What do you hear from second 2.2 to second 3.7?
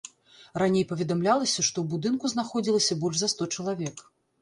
знаходзілася больш за сто